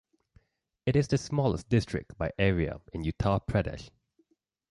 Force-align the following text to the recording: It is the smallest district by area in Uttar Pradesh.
It 0.87 0.95
is 0.95 1.07
the 1.09 1.17
smallest 1.19 1.69
district 1.69 2.17
by 2.17 2.31
area 2.39 2.81
in 2.91 3.03
Uttar 3.03 3.39
Pradesh. 3.45 3.91